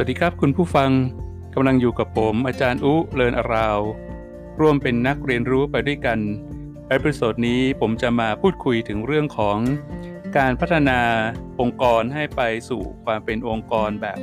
[0.00, 0.90] สวัสดีครับคุณผู้ฟัง
[1.54, 3.80] กำลังอยู่กับผม อาจารย์อุ Learn Around
[4.60, 6.18] ร่วมเป็นนักเรียนรู้ไปด้วยกัน
[6.88, 9.58] episode นี้ผมจะมาพูดคุยถึงเรื่องของ
[10.36, 11.00] การพัฒนา
[11.60, 14.18] องค์กรให้ไปสู่ความเป็นองค์กรแบบ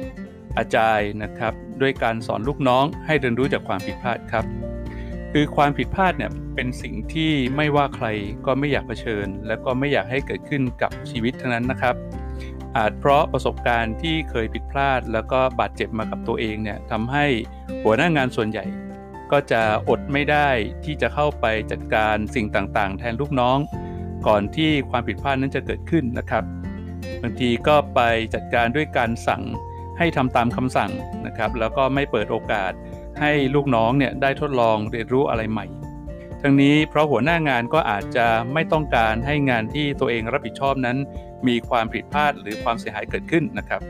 [0.57, 4.45] agile นะครับ ด้วยการสอนลูกน้องให้เรียนรู้จากความผิดพลาดครับ
[5.33, 8.07] คือความผิดพลาดเนี่ยเป็นสิ่งที่ไม่ว่าใคร
[8.45, 11.95] ก็ไม่อยากเผชิญ และก็ไม่อยากให้เกิดขึ้นกับชีวิตทั้งนั้นนะครับ
[12.77, 17.25] อาจเพราะประสบการณ์ที่เคยผิดพลาด แล้วก็บาดเจ็บมากับตัวเองเนี่ยทำให้
[17.83, 18.65] หัวหน้างานส่วนใหญ่
[19.31, 20.49] ก็จะอดไม่ได้
[20.85, 23.57] ที่จะเข้าไปจัดการสิ่งต่างๆ แทนลูกน้อง
[24.27, 26.43] ก่อนที่ความผิดพลาดนั้นจะเกิดขึ้นนะครับ
[27.21, 27.99] บางทีก็ไป
[28.33, 29.43] จัดการด้วยการสั่ง
[29.97, 30.91] ให้ทำตามคำสั่ง
[31.25, 32.71] นะครับ แล้วก็ไม่เปิดโอกาส
[33.19, 35.65] ให้ลูกน้องเนี่ยได้ทดลองเรียนรู้อะไรใหม่
[36.41, 40.97] ทั้งนี้เพราะหัวหน้างานก็อาจจะไม่ต้องการให้งานที่ตัวเองรับผิดชอบนั้น
[41.47, 43.81] มีความผิดพลาดหรือความเสียหายเกิดขึ้นนะครับ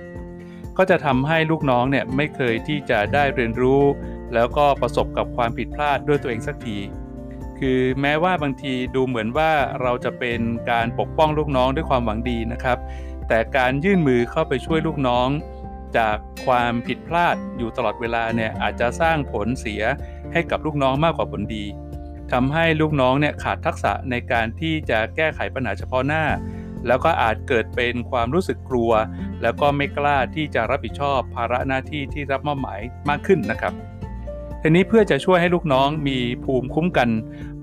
[0.77, 3.84] ก็จะทำให้ลูกน้องเนี่ยไม่เคยที่จะได้เรียนรู้
[4.34, 6.77] แล้วก็ประสบกับความผิดพลาดด้วยตัวเองสักที
[7.59, 10.39] คือแม้ว่าบางทีดูเหมือนว่าเราจะเป็น
[10.71, 12.77] การปกป้องลูกน้องด้วยความหวังดีนะครับ
[13.27, 15.27] แต่การยื่นมือเข้าไปช่วยลูกน้อง
[15.97, 19.84] จากความผิดพลาดอยู่ตลอดเวลาเนี่ยอาจจะสร้างผลเสีย
[20.34, 21.65] ให้กับลูกน้องมากกว่าผลดี
[22.31, 26.23] ทำให้ลูกน้องเนี่ยขาดทักษะในการที่จะแก้ไขปัญหาเฉพาะหน้า
[26.87, 28.91] แล้วก็อาจเกิดเป็นความรู้สึกกลัว
[29.41, 33.73] แล้วก็ไม่กล้าที่จะรับผิดชอบภาระหน้าที่ที่รับมอบหมายมากขึ้นนะครับ
[34.61, 37.09] ทีนี้เพื่อจะช่วยให้ลูกน้องมีภูมิคุ้มกัน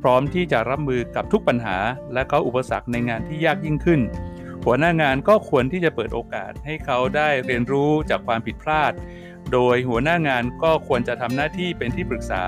[0.03, 1.77] พร้อมที่จะรับมือกับทุกปัญหา
[2.15, 4.01] และก็อุปสรรคในงานที่ยากยิ่งขึ้น
[4.65, 8.93] หัวหน้างานก็ควรที่จะเปิดโอกาสให้เขาได้เรียนรู้จากความผิดพลาด
[9.53, 12.45] โดยหัวหน้างานก็ควรจะทำหน้าที่เป็นที่ปรึกษา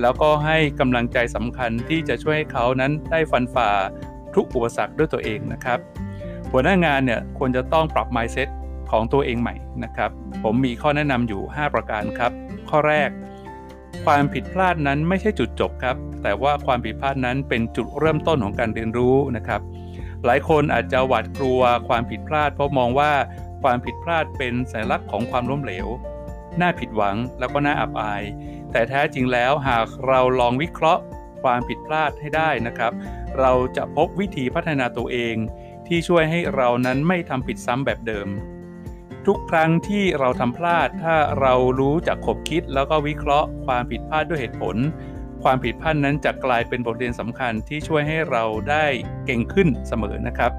[0.00, 3.70] แล้วก็ให้กำลังใจสำคัญที่จะช่วยให้เขานั้นได้ฟันฝ่า
[4.34, 5.78] ทุกอุปสรรคด้วยตัวเองนะครับ
[6.56, 8.48] หัวหน้างานเนี่ยควรจะต้องปรับ mindset
[8.90, 10.10] ของตัวเองใหม่นะครับ
[10.42, 12.32] ผมมีข้อแนะนำอยู่ 5 ประการครับ
[12.70, 13.10] ข้อแรก
[14.04, 19.60] ความผิดพลาดนั้นไม่ใช่จุดจบครับ แต่ว่าความผิดพลาดนั้นเป็นจุดเริ่มต้นของการเรียนรู้นะครับ
[20.24, 23.12] หลายคนอาจจะหวาดกลัวความผิดพลาด เพราะมองว่า
[23.62, 25.86] ความผิดพลาดเป็นสัญลักษณ์ของความล้มเหลว
[26.60, 28.22] น่าผิดหวังแล้วก็น่าอับอาย
[28.72, 31.02] แต่แท้จริงแล้วหากเราลองวิเคราะห์
[31.42, 32.92] ความผิดพลาดให้ได้นะครับ
[33.40, 35.36] เราจะพบวิธีพัฒนาตัวเอง
[35.88, 38.28] ที่ช่วยให้เรานั้นไม่ทำผิดซ้ำแบบเดิม
[39.26, 44.76] ทุกครั้งที่เราทำพลาด ถ้าเรารู้จักขบคิด แล้วก็วิเคราะห์ความผิดพลาดด้วยเหตุผล
[45.42, 48.86] ความผิดพลาดนั้นจะกลายเป็นบทเรียนสำคัญที่ช่วยให้เราได้
[49.26, 50.52] เก่งขึ้นเสมอนะครับ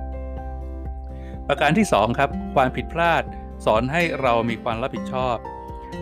[1.47, 3.24] ประการที่ 2 ครับ ความผิดพลาด
[3.66, 5.38] สอนให้เรามีความรับผิดชอบ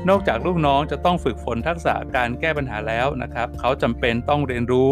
[0.10, 4.92] นอกจากลูกน้องจะต้องฝึกฝนทักษะการแก้ปัญหาแล้วนะครับ เขาจำเป็นต้องเรียนรู้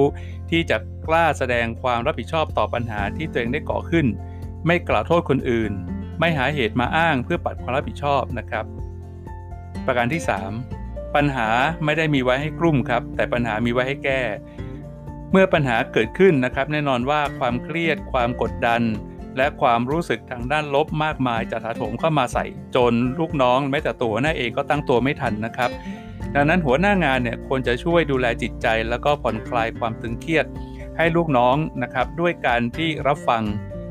[0.51, 4.07] ที่จะกล้าแสดงความรับผิดชอบต่อปัญหาที่ตัวเองได้ก่อขึ้น
[4.65, 5.71] ไม่กล่าวโทษคนอื่น
[6.19, 8.65] ไม่หาเหตุมาอ้างเพื่อปัดความรับผิดชอบนะครับ
[9.85, 10.21] ประการที่
[10.67, 11.47] 3 ปัญหา
[11.85, 14.21] ไม่ได้มีไว้ให้กลุ่มครับ แต่ปัญหามีไว้ให้แก้
[15.31, 18.81] เมื่อปัญหาเกิดขึ้นนะครับ แน่นอนว่าความเครียด ความกดดัน
[19.37, 22.45] และความรู้สึกทางด้านลบมากมายจะถาโถมเข้ามาใส่
[22.75, 25.69] จนลูกน้องแม้แต่ตัวหน้าเองก็ตั้งตัวไม่ทันนะครับ
[26.35, 30.45] ดังนั้นหัวหน้างานเนี่ยควรจะช่วยดูแลจิตใจ แล้วก็ผ่อนคลายความตึงเครียด
[30.97, 33.43] ให้ลูกน้องนะครับด้วยการที่รับฟัง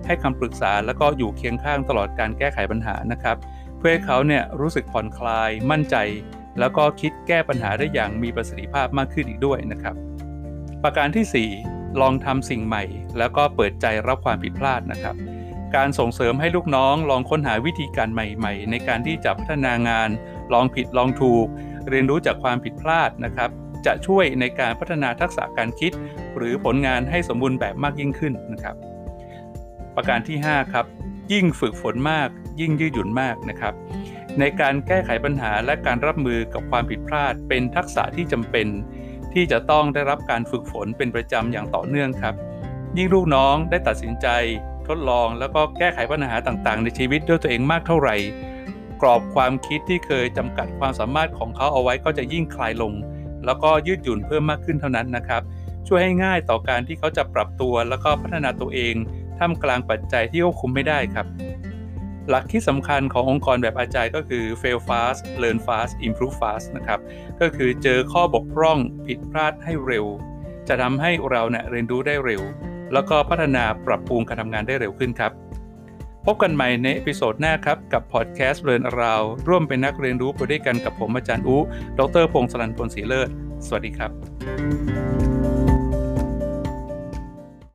[0.06, 3.36] ให้คำปรึกษาแล้วก็อยู่เคียงข้างตลอดการแก้ไขปัญหานะครับ
[3.78, 5.96] เพื่อให้เขาเนี่ยรู้สึกผ่อนคลายมั่นใจ
[6.58, 9.94] แล้วก็คิดแก้ปัญหาได้อย่างมีประสิทธิภาพมากขึ้นอีกด้วยนะครับ
[10.82, 12.84] ประการที่ 4 ลองทำสิ่งใหม่
[13.18, 15.16] แล้วก็เปิดใจรับความผิดพลาดนะครับ
[15.76, 20.10] การส่งเสริมให้ลูกน้องลองค้นหาวิธีการใหม่ ๆ ในการที่จะพัฒนางาน
[20.52, 21.46] ลองผิดลองถูก
[21.88, 23.50] เรียนรู้จากความผิดพลาดนะครับ
[23.86, 25.92] จะช่วยในการพัฒนาทักษะการคิด
[26.36, 28.76] หรือผลงานให้สมบูรณ์แบบมากยิ่งขึ้นนะครับ
[29.96, 30.86] ประการที่ 5 ครับ
[31.32, 32.28] ยิ่งฝึกฝนมาก
[32.60, 33.74] ยิ่งยืดหยุ่นมากนะครับ
[34.38, 38.66] ในการแก้ไขปัญหาและการรับมือกับความผิดพลาด เป็นทักษะที่จำเป็น
[39.32, 42.34] ที่จะต้องได้รับการฝึกฝนเป็นประจำอย่างต่อเนื่องครับ
[42.96, 44.26] ยิ่งลูกน้องได้ตัดสินใจ
[44.88, 48.16] ทดลองแล้วก็แก้ไขปัญหาต่างๆ ในชีวิตด้วยตัวเองมากเท่าไหร่
[49.00, 52.92] กรอบความคิดที่เคยจำกัดความสามารถของเขาเอาไว้ก็จะยิ่งคลายลง
[53.44, 55.42] แล้วก็ยืดหยุ่นเพิ่มมากขึ้นเท่านั้นนะครับ
[55.88, 58.94] ช่วยให้ง่ายต่อการที่เขาจะปรับตัวแล้วก็พัฒนาตัวเอง
[59.38, 61.26] ท่ามกลางปัจจัยที่ควบคุมไม่ได้ครับ
[62.28, 67.00] หลักที่สำคัญขององค์กรแบบ agile ก็คือ fail fast learn fast improve fast นะครับ
[67.40, 70.06] ก็คือเจอข้อบกพร่องผิดพลาดให้เร็ว
[70.68, 72.42] จะทำให้เราเนี่ยเรียนรู้ได้เร็ว
[72.92, 75.32] แล้วก็พัฒนาปรับปรุงการทำงานได้เร็วขึ้นครับ
[76.26, 81.56] พบกันใหม่ใน episode หน้าครับ กับพอดแคสต์ Learn Around ร่วมเป็นนักเรียนรู้ไปด้วยกันกับผมอาจารย์อุ
[81.98, 83.28] ดรพงศลันพลศรีเลิศ
[83.66, 85.19] สวัสดีครับ